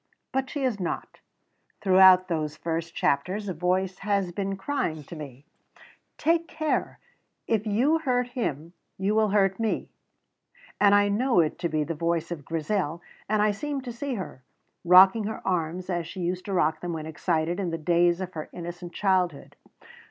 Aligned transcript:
But 0.31 0.49
she 0.49 0.63
is 0.63 0.79
not; 0.79 1.19
throughout 1.79 2.27
those 2.27 2.57
first 2.57 2.95
chapters 2.95 3.47
a 3.47 3.53
voice 3.53 3.99
has 3.99 4.31
been 4.31 4.57
crying 4.57 5.03
to 5.03 5.15
me, 5.15 5.45
"Take 6.17 6.47
care; 6.47 6.97
if 7.45 7.67
you 7.67 7.99
hurt 7.99 8.29
him 8.29 8.73
you 8.97 9.13
will 9.13 9.27
hurt 9.27 9.59
me"; 9.59 9.91
and 10.79 10.95
I 10.95 11.07
know 11.07 11.39
it 11.39 11.59
to 11.59 11.69
be 11.69 11.83
the 11.83 11.93
voice 11.93 12.31
of 12.31 12.45
Grizel, 12.45 12.99
and 13.29 13.43
I 13.43 13.51
seem 13.51 13.79
to 13.81 13.91
see 13.93 14.15
her, 14.15 14.41
rocking 14.83 15.25
her 15.25 15.39
arms 15.47 15.87
as 15.87 16.07
she 16.07 16.21
used 16.21 16.45
to 16.45 16.53
rock 16.53 16.79
them 16.81 16.93
when 16.93 17.05
excited 17.05 17.59
in 17.59 17.69
the 17.69 17.77
days 17.77 18.21
of 18.21 18.33
her 18.33 18.49
innocent 18.51 18.93
childhood. 18.93 19.55